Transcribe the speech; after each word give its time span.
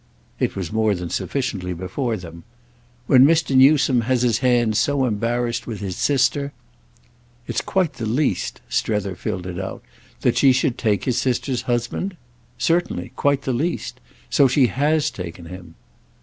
It 0.39 0.55
was 0.55 0.71
more 0.71 0.95
than 0.95 1.11
sufficiently 1.11 1.73
before 1.73 2.17
them. 2.17 2.43
"When 3.05 3.23
Mr. 3.23 3.55
Newsome 3.55 4.01
has 4.01 4.23
his 4.23 4.39
hands 4.39 4.79
so 4.79 5.05
embarrassed 5.05 5.67
with 5.67 5.79
his 5.79 5.95
sister—" 5.95 6.53
"It's 7.45 7.61
quite 7.61 7.93
the 7.93 8.07
least"—Strether 8.07 9.13
filled 9.15 9.45
it 9.45 9.59
out—"that 9.59 10.39
she 10.39 10.53
should 10.53 10.79
take 10.79 11.03
his 11.03 11.19
sister's 11.21 11.61
husband? 11.69 12.17
Certainly—quite 12.57 13.43
the 13.43 13.53
least. 13.53 13.99
So 14.31 14.47
she 14.47 14.69
has 14.73 15.11
taken 15.11 15.45
him." 15.45 15.75